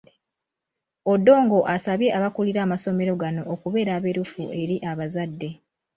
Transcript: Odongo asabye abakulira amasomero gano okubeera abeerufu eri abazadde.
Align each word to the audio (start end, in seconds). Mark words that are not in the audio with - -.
Odongo 1.11 1.59
asabye 1.75 2.09
abakulira 2.17 2.59
amasomero 2.65 3.13
gano 3.21 3.41
okubeera 3.53 3.91
abeerufu 3.97 4.41
eri 4.61 4.75
abazadde. 4.91 5.49